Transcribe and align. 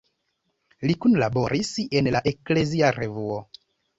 Li 0.91 0.95
kunlaboris 1.03 1.69
en 1.99 2.09
la 2.15 2.21
Eklezia 2.33 2.91
Revuo. 2.99 3.37